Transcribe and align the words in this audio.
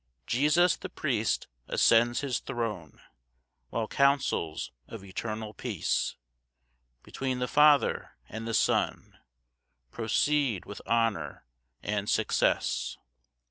4 0.21 0.21
Jesus 0.25 0.75
the 0.77 0.89
priest 0.89 1.45
ascends 1.67 2.21
his 2.21 2.39
throne, 2.39 2.99
While 3.69 3.87
counsels 3.87 4.71
of 4.87 5.03
eternal 5.03 5.53
peace, 5.53 6.15
Between 7.03 7.37
the 7.37 7.47
Father 7.47 8.15
and 8.27 8.47
the 8.47 8.55
Son, 8.55 9.19
Proceed 9.91 10.65
with 10.65 10.81
honour 10.87 11.45
and 11.83 12.09
success. 12.09 12.97